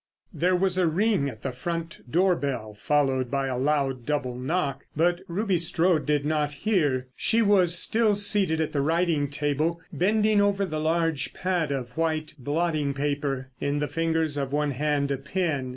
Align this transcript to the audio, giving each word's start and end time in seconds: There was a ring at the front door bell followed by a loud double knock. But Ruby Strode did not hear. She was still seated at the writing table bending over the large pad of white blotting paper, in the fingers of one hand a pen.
There 0.33 0.55
was 0.55 0.79
a 0.79 0.87
ring 0.87 1.29
at 1.29 1.43
the 1.43 1.51
front 1.51 1.99
door 2.11 2.35
bell 2.35 2.73
followed 2.73 3.29
by 3.29 3.45
a 3.45 3.55
loud 3.59 4.03
double 4.03 4.35
knock. 4.35 4.83
But 4.95 5.19
Ruby 5.27 5.59
Strode 5.59 6.07
did 6.07 6.25
not 6.25 6.53
hear. 6.53 7.09
She 7.15 7.43
was 7.43 7.77
still 7.77 8.15
seated 8.15 8.59
at 8.59 8.71
the 8.73 8.81
writing 8.81 9.29
table 9.29 9.79
bending 9.93 10.41
over 10.41 10.65
the 10.65 10.79
large 10.79 11.35
pad 11.35 11.71
of 11.71 11.95
white 11.95 12.33
blotting 12.39 12.95
paper, 12.95 13.51
in 13.61 13.77
the 13.77 13.87
fingers 13.87 14.37
of 14.37 14.51
one 14.51 14.71
hand 14.71 15.11
a 15.11 15.17
pen. 15.19 15.69